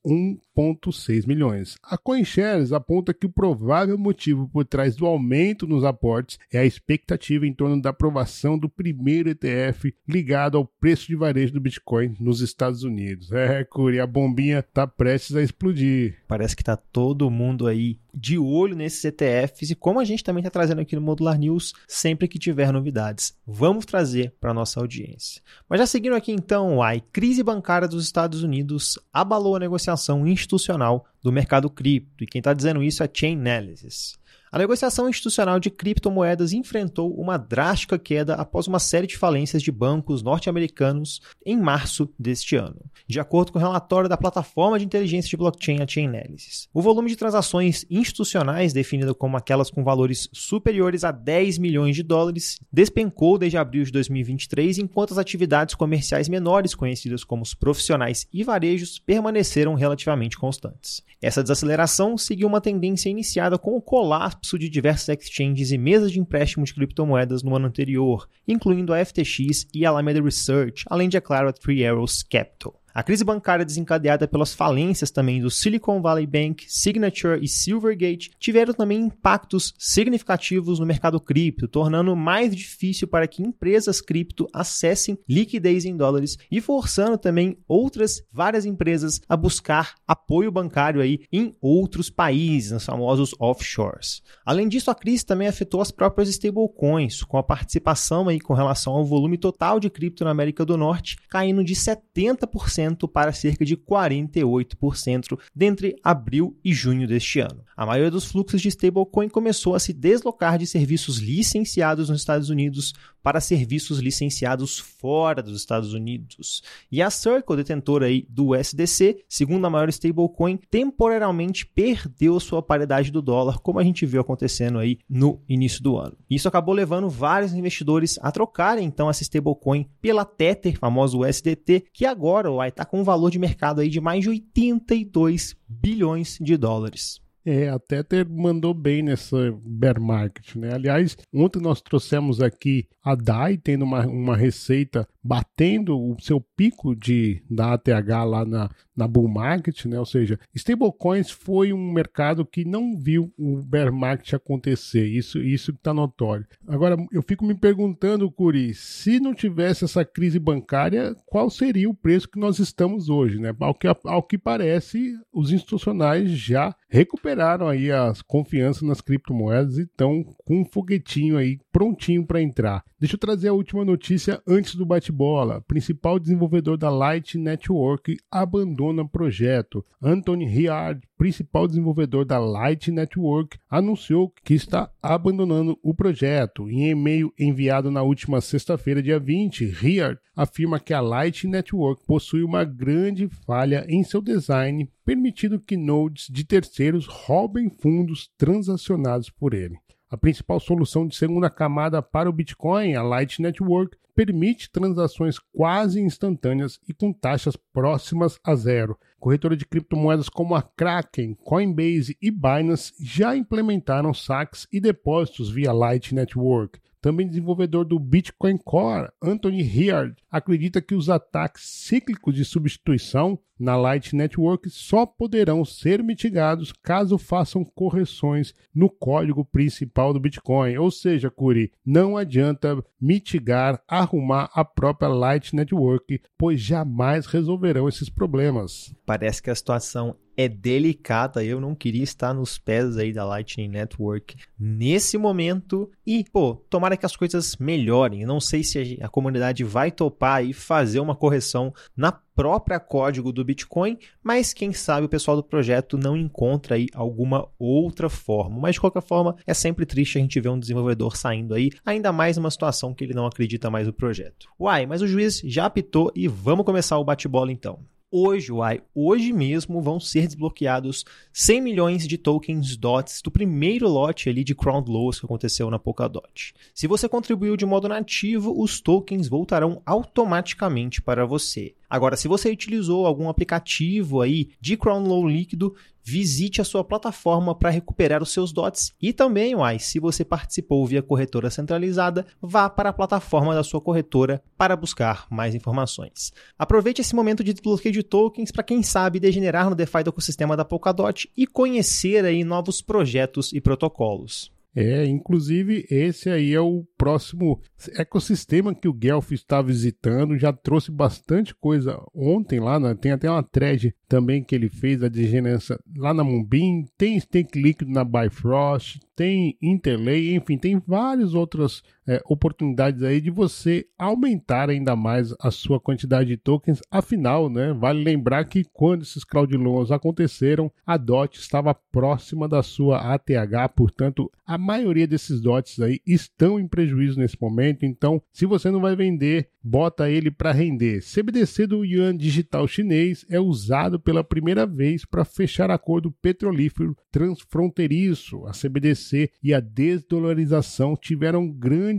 1,6 0.61 1.27
milhões. 1.27 1.77
A 1.83 1.97
CoinShares 1.97 2.71
aponta 2.71 3.13
que 3.13 3.25
o 3.25 3.31
provável 3.31 3.97
motivo 3.97 4.47
por 4.47 4.65
trás 4.65 4.95
do 4.95 5.05
aumento 5.05 5.67
nos 5.67 5.83
aportes 5.83 6.37
é 6.51 6.59
a 6.59 6.65
expectativa 6.65 7.45
em 7.45 7.53
torno 7.53 7.81
da 7.81 7.89
aprovação 7.89 8.57
do 8.57 8.69
primeiro 8.69 9.29
ETF 9.29 9.93
ligado 10.07 10.57
ao 10.57 10.65
preço 10.65 11.07
de 11.07 11.15
varejo 11.15 11.53
do 11.53 11.61
Bitcoin 11.61 12.15
nos 12.19 12.41
Estados 12.41 12.83
Unidos. 12.83 13.31
É, 13.31 13.63
Curi, 13.63 13.99
a 13.99 14.07
bombinha 14.07 14.61
tá 14.61 14.85
prestes 14.85 15.35
a 15.35 15.41
explodir. 15.41 16.17
Parece 16.27 16.55
que 16.55 16.63
tá 16.63 16.75
todo 16.75 17.29
mundo 17.29 17.67
aí 17.67 17.99
de 18.13 18.37
olho 18.37 18.75
nesses 18.75 19.03
ETFs 19.03 19.71
e 19.71 19.75
como 19.75 19.99
a 19.99 20.05
gente 20.05 20.23
também 20.23 20.41
está 20.41 20.49
trazendo 20.49 20.81
aqui 20.81 20.95
no 20.95 21.01
Modular 21.01 21.37
News, 21.37 21.73
sempre 21.87 22.27
que 22.27 22.39
tiver 22.39 22.71
novidades, 22.71 23.33
vamos 23.45 23.85
trazer 23.85 24.33
para 24.39 24.53
nossa 24.53 24.79
audiência. 24.79 25.41
Mas 25.67 25.79
já 25.79 25.87
seguindo 25.87 26.15
aqui 26.15 26.31
então, 26.31 26.81
a 26.81 26.99
crise 26.99 27.43
bancária 27.43 27.87
dos 27.87 28.03
Estados 28.03 28.43
Unidos 28.43 28.99
abalou 29.13 29.55
a 29.55 29.59
negociação 29.59 30.27
institucional 30.27 31.05
do 31.21 31.31
mercado 31.31 31.69
cripto 31.69 32.23
e 32.23 32.27
quem 32.27 32.39
está 32.39 32.53
dizendo 32.53 32.83
isso 32.83 33.03
é 33.03 33.09
Chainalysis. 33.11 34.18
A 34.51 34.57
negociação 34.57 35.07
institucional 35.07 35.59
de 35.59 35.69
criptomoedas 35.69 36.53
enfrentou 36.53 37.13
uma 37.13 37.37
drástica 37.37 37.99
queda 37.99 38.33
após 38.33 38.65
uma 38.65 38.79
série 38.79 39.05
de 39.05 39.15
falências 39.15 39.61
de 39.61 39.71
bancos 39.71 40.23
norte-americanos 40.23 41.21
em 41.45 41.55
março 41.55 42.09
deste 42.17 42.55
ano, 42.55 42.81
de 43.07 43.19
acordo 43.19 43.51
com 43.51 43.59
o 43.59 43.61
relatório 43.61 44.09
da 44.09 44.17
plataforma 44.17 44.79
de 44.79 44.85
inteligência 44.85 45.29
de 45.29 45.37
blockchain 45.37 45.83
a 45.83 45.87
Chainalysis. 45.87 46.67
O 46.73 46.81
volume 46.81 47.09
de 47.09 47.15
transações 47.15 47.85
institucionais, 47.91 48.73
definido 48.73 49.13
como 49.13 49.37
aquelas 49.37 49.69
com 49.69 49.83
valores 49.83 50.27
superiores 50.33 51.03
a 51.03 51.11
10 51.11 51.59
milhões 51.59 51.95
de 51.95 52.01
dólares, 52.01 52.59
despencou 52.73 53.37
desde 53.37 53.57
abril 53.57 53.83
de 53.83 53.91
2023, 53.91 54.79
enquanto 54.79 55.11
as 55.11 55.19
atividades 55.19 55.75
comerciais 55.75 56.27
menores, 56.27 56.73
conhecidas 56.73 57.23
como 57.23 57.43
os 57.43 57.53
profissionais 57.53 58.27
e 58.33 58.43
varejos, 58.43 58.97
permaneceram 58.97 59.75
relativamente 59.75 60.39
constantes. 60.39 61.03
Essa 61.21 61.43
desaceleração 61.43 62.17
seguiu 62.17 62.47
uma 62.47 62.61
tendência 62.61 63.09
iniciada 63.09 63.55
com 63.55 63.75
o 63.75 63.81
colapso 63.81 64.38
de 64.57 64.69
diversos 64.69 65.09
exchanges 65.09 65.71
e 65.71 65.77
mesas 65.77 66.11
de 66.11 66.19
empréstimo 66.19 66.65
de 66.65 66.73
criptomoedas 66.73 67.43
no 67.43 67.55
ano 67.55 67.67
anterior, 67.67 68.27
incluindo 68.47 68.93
a 68.93 69.03
FTX 69.03 69.67
e 69.73 69.85
a 69.85 69.89
Alameda 69.89 70.21
Research, 70.21 70.85
além 70.87 71.09
de, 71.09 71.17
é 71.17 71.21
claro, 71.21 71.49
a 71.49 71.53
Three 71.53 71.85
Arrows 71.85 72.23
Capital. 72.23 72.79
A 72.99 73.03
crise 73.03 73.23
bancária 73.23 73.63
desencadeada 73.63 74.27
pelas 74.27 74.53
falências 74.53 75.09
também 75.09 75.39
do 75.39 75.49
Silicon 75.49 76.01
Valley 76.01 76.27
Bank, 76.27 76.65
Signature 76.67 77.39
e 77.41 77.47
Silvergate 77.47 78.31
tiveram 78.37 78.73
também 78.73 78.99
impactos 78.99 79.73
significativos 79.79 80.79
no 80.79 80.85
mercado 80.85 81.17
cripto, 81.17 81.65
tornando 81.65 82.13
mais 82.13 82.53
difícil 82.53 83.07
para 83.07 83.25
que 83.25 83.41
empresas 83.41 84.01
cripto 84.01 84.49
acessem 84.51 85.17
liquidez 85.29 85.85
em 85.85 85.95
dólares 85.95 86.37
e 86.51 86.59
forçando 86.59 87.17
também 87.17 87.57
outras 87.69 88.21
várias 88.33 88.65
empresas 88.65 89.21
a 89.29 89.37
buscar 89.37 89.95
apoio 90.05 90.51
bancário 90.51 90.99
aí 90.99 91.21
em 91.31 91.55
outros 91.61 92.09
países, 92.09 92.71
nos 92.71 92.85
famosos 92.85 93.33
offshores. 93.39 94.21
Além 94.45 94.67
disso, 94.67 94.91
a 94.91 94.95
crise 94.95 95.25
também 95.25 95.47
afetou 95.47 95.79
as 95.79 95.89
próprias 95.89 96.27
stablecoins, 96.27 97.23
com 97.23 97.37
a 97.37 97.43
participação 97.43 98.27
aí 98.27 98.41
com 98.41 98.53
relação 98.53 98.91
ao 98.91 99.05
volume 99.05 99.37
total 99.37 99.79
de 99.79 99.89
cripto 99.89 100.25
na 100.25 100.31
América 100.31 100.65
do 100.65 100.75
Norte 100.75 101.15
caindo 101.29 101.63
de 101.63 101.73
70% 101.73 102.88
para 102.95 103.33
cerca 103.33 103.65
de 103.65 103.75
48% 103.75 105.39
dentre 105.55 105.95
abril 106.03 106.57
e 106.63 106.73
junho 106.73 107.07
deste 107.07 107.39
ano. 107.39 107.63
A 107.75 107.85
maioria 107.85 108.11
dos 108.11 108.25
fluxos 108.25 108.61
de 108.61 108.69
stablecoin 108.69 109.29
começou 109.29 109.75
a 109.75 109.79
se 109.79 109.93
deslocar 109.93 110.57
de 110.57 110.67
serviços 110.67 111.17
licenciados 111.17 112.09
nos 112.09 112.19
Estados 112.19 112.49
Unidos 112.49 112.93
para 113.21 113.41
serviços 113.41 113.99
licenciados 113.99 114.79
fora 114.79 115.41
dos 115.41 115.59
Estados 115.59 115.93
Unidos. 115.93 116.61
E 116.91 117.01
a 117.01 117.09
Circle, 117.09 117.57
detentora 117.57 118.05
aí 118.07 118.25
do 118.29 118.49
USDC, 118.49 119.23
segundo 119.27 119.65
a 119.65 119.69
maior 119.69 119.89
stablecoin, 119.89 120.59
temporariamente 120.69 121.65
perdeu 121.65 122.39
sua 122.39 122.61
paridade 122.61 123.11
do 123.11 123.21
dólar, 123.21 123.59
como 123.59 123.79
a 123.79 123.83
gente 123.83 124.05
viu 124.05 124.21
acontecendo 124.21 124.79
aí 124.79 124.99
no 125.09 125.41
início 125.47 125.81
do 125.81 125.97
ano. 125.97 126.17
Isso 126.29 126.47
acabou 126.47 126.73
levando 126.73 127.09
vários 127.09 127.53
investidores 127.53 128.17
a 128.21 128.31
trocarem 128.31 128.85
então 128.85 129.09
essa 129.09 129.23
stablecoin 129.23 129.87
pela 130.01 130.25
Tether, 130.25 130.77
famoso 130.77 131.21
USDT, 131.21 131.85
que 131.93 132.05
agora 132.05 132.49
estar 132.67 132.85
com 132.85 133.01
um 133.01 133.03
valor 133.03 133.31
de 133.31 133.39
mercado 133.39 133.81
aí 133.81 133.89
de 133.89 133.99
mais 133.99 134.23
de 134.23 134.29
82 134.29 135.55
bilhões 135.67 136.37
de 136.39 136.57
dólares. 136.57 137.21
É, 137.45 137.69
a 137.69 137.79
Tether 137.79 138.29
mandou 138.29 138.73
bem 138.73 139.01
nessa 139.01 139.51
bear 139.63 139.99
market, 139.99 140.55
né? 140.55 140.73
Aliás, 140.73 141.17
ontem 141.33 141.61
nós 141.61 141.81
trouxemos 141.81 142.41
aqui 142.41 142.87
a 143.03 143.15
DAI 143.15 143.57
tendo 143.57 143.83
uma, 143.85 144.05
uma 144.05 144.35
receita 144.35 145.07
batendo 145.23 145.97
o 145.97 146.17
seu 146.19 146.39
pico 146.39 146.95
de 146.95 147.41
da 147.49 147.73
ATH 147.73 148.25
lá 148.25 148.45
na, 148.45 148.69
na 148.95 149.07
bull 149.07 149.27
market, 149.27 149.85
né? 149.85 149.99
Ou 149.99 150.05
seja, 150.05 150.39
stablecoins 150.53 151.31
foi 151.31 151.71
um 151.71 151.91
mercado 151.91 152.45
que 152.45 152.65
não 152.65 152.97
viu 152.97 153.33
o 153.37 153.57
bear 153.57 153.91
market 153.91 154.33
acontecer. 154.33 155.05
Isso 155.05 155.39
isso 155.39 155.71
está 155.71 155.93
notório. 155.93 156.45
Agora 156.67 156.97
eu 157.11 157.23
fico 157.23 157.45
me 157.45 157.55
perguntando, 157.55 158.29
Curi, 158.31 158.73
se 158.73 159.19
não 159.19 159.33
tivesse 159.33 159.85
essa 159.85 160.03
crise 160.03 160.39
bancária, 160.39 161.15
qual 161.25 161.49
seria 161.49 161.89
o 161.89 161.95
preço 161.95 162.29
que 162.29 162.39
nós 162.39 162.59
estamos 162.59 163.09
hoje, 163.09 163.39
né? 163.39 163.55
Ao 163.59 163.73
que 163.73 163.87
ao 163.87 164.23
que 164.23 164.37
parece, 164.37 165.17
os 165.33 165.51
institucionais 165.51 166.31
já 166.31 166.75
recuperaram 166.89 167.67
aí 167.67 167.91
a 167.91 168.11
confiança 168.27 168.85
nas 168.85 168.99
criptomoedas 168.99 169.77
e 169.77 169.83
estão 169.83 170.23
com 170.45 170.61
um 170.61 170.65
foguetinho 170.65 171.37
aí 171.37 171.57
prontinho 171.71 172.25
para 172.25 172.41
entrar. 172.41 172.83
Deixa 172.99 173.15
eu 173.15 173.19
trazer 173.19 173.47
a 173.47 173.53
última 173.53 173.85
notícia 173.85 174.41
antes 174.45 174.75
do 174.75 174.85
bate-bola. 174.85 175.61
Principal 175.61 176.19
desenvolvedor 176.19 176.77
da 176.77 176.89
Light 176.89 177.37
Network 177.37 178.17
abandona 178.29 179.07
projeto. 179.07 179.85
Anthony 180.01 180.45
Riard, 180.45 181.07
principal 181.17 181.65
desenvolvedor 181.65 182.25
da 182.25 182.37
Light 182.37 182.91
Network, 182.91 183.57
anunciou 183.69 184.33
que 184.43 184.53
está 184.53 184.91
abandonando 185.01 185.79
o 185.81 185.93
projeto. 185.93 186.69
Em 186.69 186.89
e-mail 186.89 187.33
enviado 187.39 187.89
na 187.89 188.03
última 188.03 188.41
sexta-feira, 188.41 189.01
dia 189.01 189.17
20, 189.17 189.65
Riard 189.67 190.19
afirma 190.35 190.77
que 190.77 190.93
a 190.93 190.99
Light 190.99 191.47
Network 191.47 192.03
possui 192.05 192.43
uma 192.43 192.65
grande 192.65 193.29
falha 193.29 193.85
em 193.87 194.03
seu 194.03 194.21
design, 194.21 194.91
permitindo 195.05 195.57
que 195.57 195.77
nodes 195.77 196.27
de 196.29 196.43
terceiros 196.43 197.05
roubem 197.05 197.69
fundos 197.69 198.29
transacionados 198.37 199.29
por 199.29 199.53
ele. 199.53 199.77
A 200.09 200.17
principal 200.17 200.59
solução 200.59 201.05
de 201.05 201.15
segunda 201.15 201.51
camada 201.51 202.01
para 202.01 202.27
o 202.27 202.33
Bitcoin, 202.33 202.95
a 202.95 203.03
Light 203.03 203.39
Network, 203.39 203.95
permite 204.15 204.71
transações 204.71 205.37
quase 205.37 206.01
instantâneas 206.01 206.79
e 206.87 206.93
com 206.93 207.13
taxas 207.13 207.55
próximas 207.55 208.39
a 208.43 208.55
zero. 208.55 208.97
Corretora 209.19 209.55
de 209.55 209.65
criptomoedas 209.65 210.27
como 210.27 210.55
a 210.55 210.63
Kraken, 210.63 211.35
Coinbase 211.35 212.17
e 212.19 212.31
Binance 212.31 212.93
já 212.99 213.35
implementaram 213.35 214.11
saques 214.11 214.67
e 214.71 214.81
depósitos 214.81 215.51
via 215.51 215.71
Light 215.71 216.15
Network. 216.15 216.79
Também 217.01 217.27
desenvolvedor 217.27 217.85
do 217.85 217.97
Bitcoin 217.97 218.57
Core, 218.57 219.09
Anthony 219.21 219.61
Heard, 219.61 220.17
acredita 220.29 220.81
que 220.81 220.93
os 220.93 221.09
ataques 221.09 221.63
cíclicos 221.63 222.35
de 222.35 222.43
substituição 222.43 223.39
na 223.59 223.75
Light 223.75 224.15
Network 224.15 224.69
só 224.69 225.05
poderão 225.05 225.65
ser 225.65 226.01
mitigados 226.01 226.71
caso 226.71 227.17
façam 227.17 227.65
correções 227.65 228.53
no 228.73 228.89
código 228.89 229.43
principal 229.43 230.13
do 230.13 230.19
Bitcoin. 230.19 230.77
Ou 230.77 230.89
seja, 230.89 231.29
Curi, 231.29 231.71
não 231.85 232.15
adianta 232.15 232.81
mitigar, 232.99 233.81
arrumar 233.87 234.49
a 234.53 234.63
própria 234.63 235.09
Light 235.09 235.53
Network, 235.53 236.21
pois 236.37 236.61
jamais 236.61 237.25
resolverão 237.25 237.89
esses 237.89 238.09
problemas. 238.09 238.93
Parece 239.05 239.41
que 239.41 239.49
a 239.49 239.55
situação 239.55 240.15
é 240.39 240.47
delicada. 240.47 241.43
Eu 241.43 241.59
não 241.59 241.75
queria 241.75 242.01
estar 242.01 242.33
nos 242.33 242.57
pés 242.57 242.95
aí 242.95 243.11
da 243.11 243.25
Lightning 243.25 243.67
Network 243.67 244.37
nesse 244.57 245.17
momento. 245.17 245.91
E, 246.07 246.23
pô, 246.31 246.55
tomara 246.69 246.95
que 246.95 247.05
as 247.05 247.17
coisas 247.17 247.57
melhorem. 247.57 248.25
não 248.25 248.39
sei 248.39 248.63
se 248.63 248.97
a 249.01 249.09
comunidade 249.09 249.65
vai 249.65 249.91
topar 249.91 250.45
e 250.45 250.53
fazer 250.53 251.01
uma 251.01 251.13
correção 251.13 251.73
na 251.95 252.09
própria 252.13 252.79
código 252.79 253.33
do 253.33 253.43
Bitcoin, 253.43 253.97
mas 254.23 254.53
quem 254.53 254.71
sabe 254.71 255.05
o 255.05 255.09
pessoal 255.09 255.35
do 255.35 255.43
projeto 255.43 255.97
não 255.97 256.15
encontra 256.15 256.75
aí 256.75 256.87
alguma 256.93 257.49
outra 257.59 258.07
forma. 258.07 258.57
Mas 258.61 258.75
de 258.75 258.79
qualquer 258.79 259.03
forma, 259.03 259.35
é 259.45 259.53
sempre 259.53 259.85
triste 259.85 260.17
a 260.17 260.21
gente 260.21 260.39
ver 260.39 260.47
um 260.47 260.59
desenvolvedor 260.59 261.17
saindo 261.17 261.53
aí, 261.53 261.69
ainda 261.85 262.13
mais 262.13 262.37
numa 262.37 262.49
situação 262.49 262.93
que 262.93 263.03
ele 263.03 263.13
não 263.13 263.25
acredita 263.25 263.69
mais 263.69 263.87
no 263.87 263.93
projeto. 263.93 264.47
Uai, 264.57 264.85
mas 264.85 265.01
o 265.01 265.07
juiz 265.07 265.41
já 265.43 265.65
apitou 265.65 266.13
e 266.15 266.29
vamos 266.29 266.65
começar 266.65 266.97
o 266.97 267.03
bate-bola 267.03 267.51
então 267.51 267.81
hoje, 268.11 268.51
uai, 268.51 268.81
hoje 268.93 269.31
mesmo 269.31 269.81
vão 269.81 269.99
ser 269.99 270.25
desbloqueados 270.25 271.05
100 271.31 271.61
milhões 271.61 272.07
de 272.07 272.17
tokens 272.17 272.75
DOTs 272.75 273.21
do 273.21 273.31
primeiro 273.31 273.87
lote 273.87 274.29
ali 274.29 274.43
de 274.43 274.55
Crown 274.55 274.83
que 274.83 275.25
aconteceu 275.25 275.69
na 275.69 275.79
Polkadot. 275.79 276.53
Se 276.73 276.87
você 276.87 277.07
contribuiu 277.07 277.55
de 277.55 277.65
modo 277.65 277.87
nativo, 277.87 278.53
os 278.61 278.81
tokens 278.81 279.27
voltarão 279.27 279.81
automaticamente 279.85 281.01
para 281.01 281.25
você. 281.25 281.75
Agora, 281.89 282.15
se 282.15 282.27
você 282.27 282.51
utilizou 282.51 283.05
algum 283.05 283.29
aplicativo 283.29 284.21
aí 284.21 284.49
de 284.61 284.77
Crown 284.77 285.03
Low 285.03 285.27
líquido, 285.27 285.73
visite 286.03 286.61
a 286.61 286.63
sua 286.63 286.83
plataforma 286.83 287.55
para 287.55 287.69
recuperar 287.69 288.21
os 288.21 288.31
seus 288.31 288.51
DOTs 288.51 288.93
e 289.01 289.11
também, 289.11 289.55
uai, 289.55 289.79
se 289.79 289.99
você 289.99 290.23
participou 290.23 290.85
via 290.85 291.01
corretora 291.01 291.49
centralizada, 291.49 292.25
vá 292.41 292.69
para 292.69 292.89
a 292.89 292.93
plataforma 292.93 293.55
da 293.55 293.63
sua 293.63 293.81
corretora 293.81 294.41
para 294.57 294.75
buscar 294.75 295.25
mais 295.29 295.55
informações. 295.55 296.31
Aproveite 296.57 297.01
esse 297.01 297.15
momento 297.15 297.43
de 297.43 297.53
desbloqueio 297.53 297.93
de 297.93 298.03
tokens 298.03 298.51
para 298.51 298.63
quem 298.63 298.83
sabe 298.83 299.19
degenerar 299.19 299.69
no 299.69 299.75
DeFi 299.75 300.03
do 300.03 300.09
ecossistema 300.09 300.55
da 300.55 300.65
Polkadot 300.65 301.29
e 301.35 301.47
conhecer 301.47 302.25
aí 302.25 302.43
novos 302.43 302.81
projetos 302.81 303.51
e 303.53 303.59
protocolos. 303.61 304.51
É, 304.75 305.05
inclusive 305.05 305.85
esse 305.89 306.29
aí 306.29 306.53
é 306.53 306.61
o 306.61 306.85
próximo 306.97 307.59
ecossistema 307.95 308.73
que 308.73 308.87
o 308.87 308.93
Guelph 308.93 309.31
está 309.31 309.61
visitando. 309.61 310.37
Já 310.37 310.53
trouxe 310.53 310.91
bastante 310.91 311.55
coisa 311.55 311.99
ontem 312.13 312.59
lá, 312.59 312.79
né? 312.79 312.93
tem 312.93 313.11
até 313.11 313.29
uma 313.29 313.43
thread 313.43 313.93
também 314.07 314.43
que 314.43 314.53
ele 314.53 314.69
fez 314.69 315.03
a 315.03 315.09
degenerança 315.09 315.79
lá 315.97 316.13
na 316.13 316.23
Moonbeam, 316.23 316.85
tem 316.97 317.19
stake 317.19 317.59
líquido 317.59 317.91
na 317.91 318.03
Bifrost, 318.03 318.99
tem 319.15 319.57
Interlay, 319.61 320.35
enfim, 320.35 320.57
tem 320.57 320.81
várias 320.85 321.33
outras 321.33 321.83
é, 322.09 322.19
oportunidades 322.25 323.03
aí 323.03 323.21
de 323.21 323.29
você 323.29 323.85
aumentar 323.95 324.67
ainda 324.67 324.95
mais 324.95 325.31
a 325.39 325.51
sua 325.51 325.79
quantidade 325.79 326.29
de 326.29 326.37
tokens. 326.37 326.81
Afinal, 326.89 327.51
né, 327.51 327.71
vale 327.71 328.03
lembrar 328.03 328.45
que 328.45 328.65
quando 328.73 329.03
esses 329.03 329.23
crowd 329.23 329.55
loans 329.55 329.91
aconteceram, 329.91 330.71
a 330.83 330.97
DOT 330.97 331.37
estava 331.37 331.75
próxima 331.75 332.49
da 332.49 332.63
sua 332.63 333.13
ATH, 333.13 333.75
portanto, 333.75 334.31
a 334.43 334.57
maioria 334.57 335.05
desses 335.05 335.39
DOTs 335.39 335.79
aí 335.79 335.99
estão 336.03 336.59
em 336.59 336.67
prejuízo 336.67 337.19
nesse 337.19 337.39
momento. 337.39 337.85
Então, 337.85 338.19
se 338.33 338.47
você 338.47 338.71
não 338.71 338.81
vai 338.81 338.95
vender, 338.95 339.47
bota 339.63 340.09
ele 340.09 340.31
para 340.31 340.51
render. 340.51 341.01
CBDC 341.01 341.67
do 341.67 341.85
Yuan 341.85 342.17
Digital 342.17 342.67
Chinês 342.67 343.23
é 343.29 343.39
usado 343.39 343.99
pela 343.99 344.23
primeira 344.23 344.65
vez 344.65 345.05
para 345.05 345.23
fechar 345.23 345.69
acordo 345.69 346.11
petrolífero 346.11 346.95
transfronteiriço. 347.11 348.43
A 348.47 348.51
CBDC 348.51 349.29
e 349.43 349.53
a 349.53 349.59
desdolarização 349.59 350.95
tiveram 350.95 351.47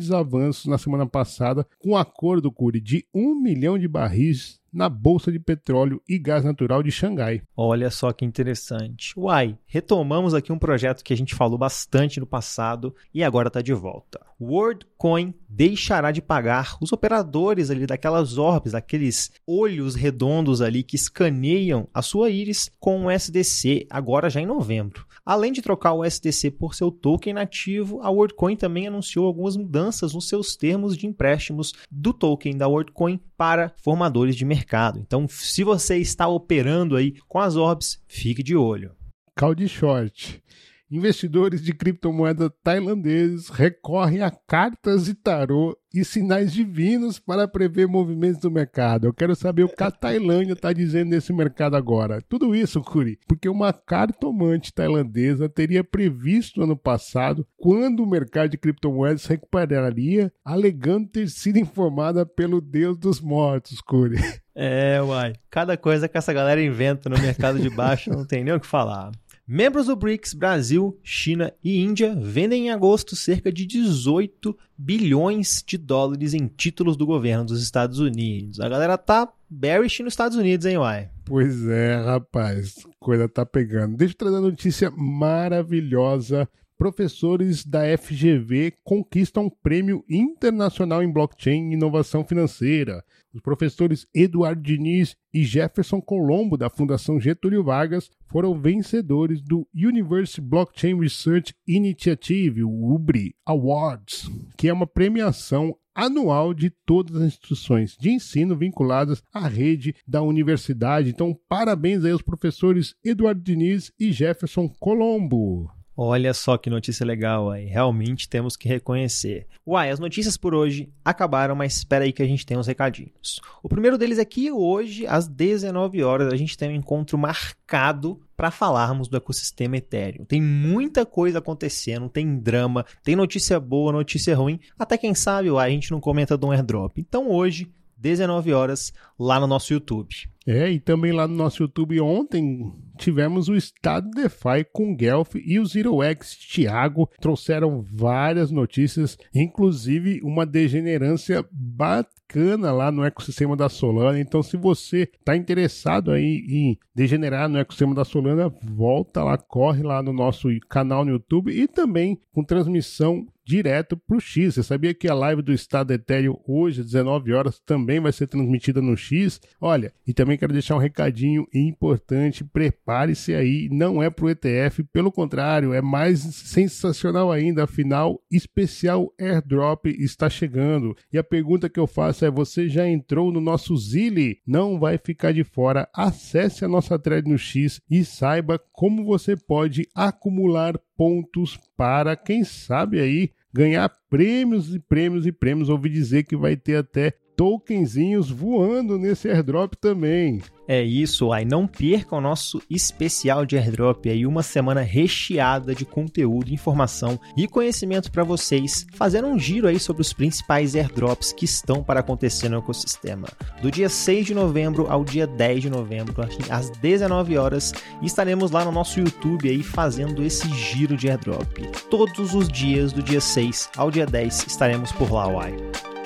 grandes 0.00 0.10
avanços 0.10 0.66
na 0.66 0.78
semana 0.78 1.06
passada 1.06 1.66
com 1.78 1.90
o 1.90 1.96
acordo 1.96 2.50
Curi 2.50 2.80
de 2.80 3.06
um 3.14 3.34
milhão 3.34 3.78
de 3.78 3.86
barris 3.86 4.58
na 4.72 4.88
Bolsa 4.88 5.32
de 5.32 5.38
Petróleo 5.38 6.00
e 6.08 6.18
Gás 6.18 6.44
Natural 6.44 6.82
de 6.82 6.90
Xangai. 6.90 7.42
Olha 7.56 7.90
só 7.90 8.12
que 8.12 8.24
interessante. 8.24 9.12
Uai, 9.18 9.58
retomamos 9.66 10.32
aqui 10.32 10.52
um 10.52 10.58
projeto 10.58 11.02
que 11.02 11.12
a 11.12 11.16
gente 11.16 11.34
falou 11.34 11.58
bastante 11.58 12.20
no 12.20 12.26
passado 12.26 12.94
e 13.12 13.22
agora 13.22 13.48
está 13.48 13.60
de 13.60 13.74
volta. 13.74 14.20
WorldCoin 14.40 15.34
deixará 15.48 16.12
de 16.12 16.22
pagar 16.22 16.78
os 16.80 16.92
operadores 16.92 17.68
ali 17.70 17.84
daquelas 17.84 18.38
orbes, 18.38 18.74
aqueles 18.74 19.32
olhos 19.46 19.96
redondos 19.96 20.62
ali 20.62 20.82
que 20.82 20.96
escaneiam 20.96 21.88
a 21.92 22.00
sua 22.00 22.30
íris 22.30 22.70
com 22.78 23.06
o 23.06 23.10
SDC 23.10 23.86
agora 23.90 24.30
já 24.30 24.40
em 24.40 24.46
novembro. 24.46 25.04
Além 25.24 25.52
de 25.52 25.62
trocar 25.62 25.92
o 25.92 26.04
SDC 26.04 26.50
por 26.52 26.74
seu 26.74 26.90
token 26.90 27.34
nativo, 27.34 28.00
a 28.02 28.10
WorldCoin 28.10 28.56
também 28.56 28.86
anunciou 28.86 29.26
algumas 29.26 29.56
mudanças 29.56 30.14
nos 30.14 30.28
seus 30.28 30.56
termos 30.56 30.96
de 30.96 31.06
empréstimos 31.06 31.72
do 31.90 32.12
token 32.12 32.56
da 32.56 32.68
WorldCoin 32.68 33.20
para 33.36 33.72
formadores 33.82 34.36
de 34.36 34.44
mercado. 34.44 34.98
Então, 34.98 35.26
se 35.28 35.62
você 35.62 35.98
está 35.98 36.26
operando 36.26 36.96
aí 36.96 37.14
com 37.28 37.38
as 37.38 37.56
orbs, 37.56 38.02
fique 38.08 38.42
de 38.42 38.56
olho. 38.56 38.92
Calde 39.36 39.68
short. 39.68 40.42
Investidores 40.90 41.62
de 41.62 41.72
criptomoedas 41.72 42.50
tailandeses 42.64 43.48
recorrem 43.48 44.22
a 44.22 44.30
cartas 44.30 45.04
de 45.04 45.14
tarô 45.14 45.78
e 45.94 46.04
sinais 46.04 46.52
divinos 46.52 47.16
para 47.16 47.46
prever 47.46 47.86
movimentos 47.86 48.40
do 48.40 48.50
mercado. 48.50 49.06
Eu 49.06 49.14
quero 49.14 49.36
saber 49.36 49.62
o 49.62 49.68
que 49.68 49.82
a 49.84 49.90
Tailândia 49.90 50.54
está 50.54 50.72
dizendo 50.72 51.10
nesse 51.10 51.32
mercado 51.32 51.76
agora. 51.76 52.20
Tudo 52.28 52.56
isso, 52.56 52.80
Curi, 52.80 53.20
porque 53.28 53.48
uma 53.48 53.72
cartomante 53.72 54.72
tailandesa 54.72 55.48
teria 55.48 55.84
previsto 55.84 56.60
ano 56.60 56.76
passado 56.76 57.46
quando 57.56 58.02
o 58.02 58.10
mercado 58.10 58.50
de 58.50 58.58
criptomoedas 58.58 59.26
recuperaria, 59.26 60.32
alegando 60.44 61.08
ter 61.08 61.28
sido 61.28 61.58
informada 61.60 62.26
pelo 62.26 62.60
Deus 62.60 62.98
dos 62.98 63.20
mortos, 63.20 63.80
Curi. 63.80 64.18
É, 64.54 65.00
uai. 65.00 65.34
Cada 65.48 65.76
coisa 65.76 66.08
que 66.08 66.18
essa 66.18 66.32
galera 66.32 66.60
inventa 66.60 67.08
no 67.08 67.18
mercado 67.18 67.60
de 67.60 67.70
baixo 67.70 68.10
não 68.12 68.26
tem 68.26 68.42
nem 68.42 68.54
o 68.54 68.60
que 68.60 68.66
falar. 68.66 69.12
Membros 69.52 69.86
do 69.86 69.96
BRICS, 69.96 70.32
Brasil, 70.32 70.96
China 71.02 71.52
e 71.60 71.80
Índia 71.80 72.14
vendem 72.14 72.68
em 72.68 72.70
agosto 72.70 73.16
cerca 73.16 73.50
de 73.50 73.66
18 73.66 74.56
bilhões 74.78 75.60
de 75.66 75.76
dólares 75.76 76.34
em 76.34 76.46
títulos 76.46 76.96
do 76.96 77.04
governo 77.04 77.46
dos 77.46 77.60
Estados 77.60 77.98
Unidos. 77.98 78.60
A 78.60 78.68
galera 78.68 78.96
tá 78.96 79.28
bearish 79.50 80.04
nos 80.04 80.12
Estados 80.12 80.36
Unidos, 80.36 80.66
hein, 80.66 80.78
uai? 80.78 81.10
Pois 81.24 81.66
é, 81.66 81.96
rapaz, 81.96 82.76
coisa 83.00 83.28
tá 83.28 83.44
pegando. 83.44 83.96
Deixa 83.96 84.14
eu 84.14 84.18
trazer 84.18 84.36
uma 84.36 84.50
notícia 84.50 84.88
maravilhosa. 84.92 86.48
Professores 86.80 87.62
da 87.62 87.80
FGV 87.98 88.72
conquistam 88.82 89.50
prêmio 89.50 90.02
internacional 90.08 91.02
em 91.02 91.12
blockchain 91.12 91.68
e 91.68 91.74
inovação 91.74 92.24
financeira. 92.24 93.04
Os 93.34 93.42
professores 93.42 94.06
Eduardo 94.14 94.62
Diniz 94.62 95.14
e 95.30 95.44
Jefferson 95.44 96.00
Colombo, 96.00 96.56
da 96.56 96.70
Fundação 96.70 97.20
Getúlio 97.20 97.62
Vargas, 97.62 98.08
foram 98.28 98.58
vencedores 98.58 99.42
do 99.42 99.68
University 99.74 100.40
Blockchain 100.40 100.98
Research 100.98 101.54
Initiative, 101.68 102.64
o 102.64 102.94
UBRI 102.94 103.34
Awards, 103.44 104.30
que 104.56 104.66
é 104.66 104.72
uma 104.72 104.86
premiação 104.86 105.76
anual 105.94 106.54
de 106.54 106.70
todas 106.86 107.14
as 107.16 107.24
instituições 107.24 107.94
de 108.00 108.08
ensino 108.08 108.56
vinculadas 108.56 109.22
à 109.34 109.46
rede 109.46 109.94
da 110.08 110.22
universidade. 110.22 111.10
Então, 111.10 111.38
parabéns 111.46 112.06
aí 112.06 112.12
aos 112.12 112.22
professores 112.22 112.94
Eduardo 113.04 113.42
Diniz 113.42 113.92
e 114.00 114.10
Jefferson 114.10 114.66
Colombo. 114.66 115.70
Olha 116.02 116.32
só 116.32 116.56
que 116.56 116.70
notícia 116.70 117.04
legal 117.04 117.50
aí. 117.50 117.66
Realmente 117.66 118.26
temos 118.26 118.56
que 118.56 118.66
reconhecer. 118.66 119.46
Uai, 119.66 119.90
as 119.90 119.98
notícias 119.98 120.34
por 120.34 120.54
hoje 120.54 120.88
acabaram, 121.04 121.54
mas 121.54 121.76
espera 121.76 122.06
aí 122.06 122.10
que 122.10 122.22
a 122.22 122.26
gente 122.26 122.46
tem 122.46 122.56
uns 122.56 122.66
recadinhos. 122.66 123.38
O 123.62 123.68
primeiro 123.68 123.98
deles 123.98 124.18
é 124.18 124.24
que 124.24 124.50
hoje, 124.50 125.06
às 125.06 125.28
19 125.28 126.02
horas, 126.02 126.32
a 126.32 126.36
gente 126.36 126.56
tem 126.56 126.70
um 126.70 126.74
encontro 126.74 127.18
marcado 127.18 128.18
para 128.34 128.50
falarmos 128.50 129.08
do 129.08 129.16
ecossistema 129.18 129.76
Ethereum. 129.76 130.24
Tem 130.24 130.40
muita 130.40 131.04
coisa 131.04 131.38
acontecendo, 131.38 132.08
tem 132.08 132.38
drama, 132.38 132.86
tem 133.04 133.14
notícia 133.14 133.60
boa, 133.60 133.92
notícia 133.92 134.34
ruim, 134.34 134.58
até 134.78 134.96
quem 134.96 135.14
sabe 135.14 135.50
uai, 135.50 135.68
a 135.68 135.70
gente 135.70 135.90
não 135.90 136.00
comenta 136.00 136.34
do 136.34 136.46
um 136.46 136.52
airdrop. 136.52 136.96
Então 136.96 137.28
hoje, 137.30 137.70
19 137.98 138.54
horas, 138.54 138.90
lá 139.18 139.38
no 139.38 139.46
nosso 139.46 139.74
YouTube. 139.74 140.30
É, 140.46 140.70
e 140.70 140.80
também 140.80 141.12
lá 141.12 141.28
no 141.28 141.34
nosso 141.34 141.62
YouTube 141.62 142.00
ontem 142.00 142.72
tivemos 142.96 143.48
o 143.48 143.56
Estado 143.56 144.10
DeFi 144.10 144.64
com 144.72 144.94
Guelph 144.94 145.34
e 145.34 145.58
o 145.58 145.66
Zero 145.66 146.02
X 146.02 146.36
Thiago 146.36 147.08
trouxeram 147.20 147.82
várias 147.82 148.50
notícias, 148.50 149.16
inclusive 149.34 150.20
uma 150.22 150.44
degenerância 150.44 151.44
bacana 151.50 152.70
lá 152.70 152.92
no 152.92 153.04
ecossistema 153.04 153.56
da 153.56 153.68
Solana. 153.68 154.20
Então, 154.20 154.42
se 154.42 154.56
você 154.56 155.08
está 155.18 155.34
interessado 155.34 156.10
aí 156.10 156.44
em 156.48 156.78
degenerar 156.94 157.48
no 157.48 157.58
ecossistema 157.58 157.94
da 157.94 158.04
Solana, 158.04 158.52
volta 158.62 159.24
lá, 159.24 159.38
corre 159.38 159.82
lá 159.82 160.02
no 160.02 160.12
nosso 160.12 160.48
canal 160.68 161.04
no 161.04 161.12
YouTube 161.12 161.50
e 161.50 161.66
também 161.66 162.20
com 162.32 162.44
transmissão 162.44 163.26
direto 163.50 163.96
para 163.96 164.16
o 164.16 164.20
X. 164.20 164.54
Você 164.54 164.62
sabia 164.62 164.94
que 164.94 165.08
a 165.08 165.14
live 165.14 165.42
do 165.42 165.52
Estado 165.52 165.92
Ethereum 165.92 166.36
hoje, 166.46 166.82
às 166.82 166.86
19 166.86 167.32
horas, 167.32 167.58
também 167.58 167.98
vai 167.98 168.12
ser 168.12 168.28
transmitida 168.28 168.80
no 168.80 168.96
X? 168.96 169.40
Olha, 169.60 169.92
e 170.06 170.14
também 170.14 170.29
quero 170.36 170.52
deixar 170.52 170.76
um 170.76 170.80
recadinho 170.80 171.46
importante: 171.54 172.44
prepare-se 172.44 173.34
aí, 173.34 173.68
não 173.70 174.02
é 174.02 174.10
para 174.10 174.24
o 174.24 174.30
ETF, 174.30 174.84
pelo 174.92 175.12
contrário, 175.12 175.72
é 175.72 175.80
mais 175.80 176.20
sensacional 176.20 177.30
ainda. 177.30 177.64
Afinal, 177.64 178.20
especial 178.30 179.12
airdrop 179.18 179.86
está 179.86 180.28
chegando. 180.28 180.96
E 181.12 181.18
a 181.18 181.24
pergunta 181.24 181.68
que 181.68 181.80
eu 181.80 181.86
faço 181.86 182.24
é: 182.24 182.30
você 182.30 182.68
já 182.68 182.88
entrou 182.88 183.32
no 183.32 183.40
nosso 183.40 183.76
Zili? 183.76 184.38
Não 184.46 184.78
vai 184.78 184.98
ficar 184.98 185.32
de 185.32 185.44
fora. 185.44 185.88
Acesse 185.94 186.64
a 186.64 186.68
nossa 186.68 186.98
thread 186.98 187.28
no 187.28 187.38
X 187.38 187.80
e 187.90 188.04
saiba 188.04 188.60
como 188.72 189.04
você 189.04 189.36
pode 189.36 189.88
acumular 189.94 190.78
pontos 190.96 191.58
para, 191.76 192.14
quem 192.14 192.44
sabe 192.44 193.00
aí, 193.00 193.30
ganhar 193.52 193.90
prêmios 194.08 194.74
e 194.74 194.78
prêmios 194.78 195.26
e 195.26 195.32
prêmios. 195.32 195.68
Ouvi 195.68 195.88
dizer 195.88 196.24
que 196.24 196.36
vai 196.36 196.56
ter 196.56 196.76
até 196.76 197.14
tokenzinhos 197.40 198.30
voando 198.30 198.98
nesse 198.98 199.26
airdrop 199.26 199.72
também. 199.72 200.42
É 200.68 200.82
isso, 200.82 201.32
aí 201.32 201.42
não 201.42 201.66
perca 201.66 202.14
o 202.14 202.20
nosso 202.20 202.60
especial 202.68 203.46
de 203.46 203.56
airdrop 203.56 204.10
aí, 204.10 204.26
uma 204.26 204.42
semana 204.42 204.82
recheada 204.82 205.74
de 205.74 205.86
conteúdo, 205.86 206.52
informação 206.52 207.18
e 207.34 207.48
conhecimento 207.48 208.12
para 208.12 208.24
vocês, 208.24 208.86
fazendo 208.92 209.26
um 209.26 209.38
giro 209.38 209.66
aí 209.66 209.80
sobre 209.80 210.02
os 210.02 210.12
principais 210.12 210.76
airdrops 210.76 211.32
que 211.32 211.46
estão 211.46 211.82
para 211.82 212.00
acontecer 212.00 212.50
no 212.50 212.58
ecossistema. 212.58 213.26
Do 213.62 213.70
dia 213.70 213.88
6 213.88 214.26
de 214.26 214.34
novembro 214.34 214.86
ao 214.90 215.02
dia 215.02 215.26
10 215.26 215.62
de 215.62 215.70
novembro, 215.70 216.22
às 216.50 216.68
19 216.68 217.38
horas, 217.38 217.72
estaremos 218.02 218.50
lá 218.50 218.66
no 218.66 218.70
nosso 218.70 219.00
YouTube 219.00 219.48
aí 219.48 219.62
fazendo 219.62 220.22
esse 220.22 220.46
giro 220.50 220.94
de 220.94 221.08
airdrop. 221.08 221.56
Todos 221.88 222.34
os 222.34 222.46
dias 222.46 222.92
do 222.92 223.02
dia 223.02 223.20
6 223.22 223.70
ao 223.78 223.90
dia 223.90 224.04
10 224.04 224.46
estaremos 224.46 224.92
por 224.92 225.10
lá, 225.10 225.26
uai. 225.26 225.56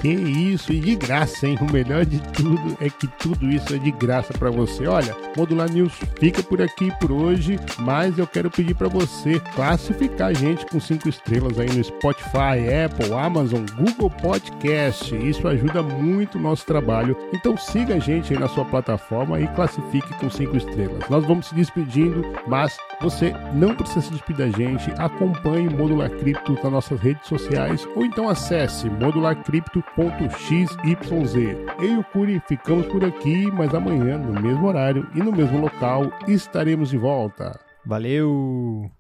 Que 0.04 0.10
isso, 0.10 0.70
e 0.70 0.80
de 0.80 0.96
graça, 0.96 1.48
hein? 1.48 1.56
O 1.62 1.72
melhor 1.72 2.04
de 2.04 2.20
tudo 2.20 2.76
é 2.78 2.90
que 2.90 3.06
tudo 3.06 3.50
isso 3.50 3.74
é 3.74 3.78
de 3.78 3.90
graça 3.90 4.34
para 4.34 4.50
você. 4.50 4.86
Olha, 4.86 5.16
Modular 5.34 5.72
News 5.72 5.94
fica 6.20 6.42
por 6.42 6.60
aqui 6.60 6.92
por 7.00 7.10
hoje, 7.10 7.58
mas 7.78 8.18
eu 8.18 8.26
quero 8.26 8.50
pedir 8.50 8.74
para 8.74 8.86
você 8.86 9.40
classificar 9.54 10.28
a 10.28 10.34
gente 10.34 10.66
com 10.66 10.78
cinco 10.78 11.08
estrelas 11.08 11.58
aí 11.58 11.74
no 11.74 11.82
Spotify, 11.82 12.84
Apple, 12.84 13.14
Amazon, 13.14 13.64
Google 13.78 14.10
Podcast. 14.10 15.16
Isso 15.16 15.48
ajuda 15.48 15.82
muito 15.82 16.36
o 16.36 16.42
nosso 16.42 16.66
trabalho. 16.66 17.16
Então 17.32 17.56
siga 17.56 17.94
a 17.94 17.98
gente 17.98 18.34
aí 18.34 18.38
na 18.38 18.48
sua 18.48 18.66
plataforma 18.66 19.40
e 19.40 19.48
classifique 19.54 20.12
com 20.20 20.28
cinco 20.28 20.58
estrelas. 20.58 21.08
Nós 21.08 21.24
vamos 21.24 21.46
se 21.46 21.54
despedindo, 21.54 22.22
mas 22.46 22.76
você 23.00 23.32
não 23.54 23.74
precisa 23.74 24.02
se 24.02 24.10
despedir 24.10 24.50
da 24.50 24.58
gente. 24.58 24.92
Acompanhe 24.98 25.70
Modular 25.70 26.10
Cripto 26.10 26.52
nas 26.62 26.70
nossas 26.70 27.00
redes 27.00 27.26
sociais 27.26 27.88
ou 27.96 28.04
então 28.04 28.28
acesse 28.28 28.90
modularcrypto.com 28.90 29.93
www.xyz. 29.96 30.76
Eu 31.78 31.86
e 31.86 31.96
o 31.98 32.04
Curi 32.04 32.42
ficamos 32.46 32.86
por 32.86 33.04
aqui, 33.04 33.50
mas 33.52 33.74
amanhã, 33.74 34.18
no 34.18 34.40
mesmo 34.40 34.66
horário 34.66 35.08
e 35.14 35.18
no 35.18 35.32
mesmo 35.32 35.60
local, 35.60 36.10
estaremos 36.26 36.90
de 36.90 36.98
volta. 36.98 37.58
Valeu! 37.84 38.90